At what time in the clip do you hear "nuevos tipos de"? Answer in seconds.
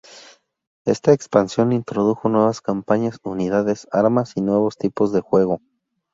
4.41-5.21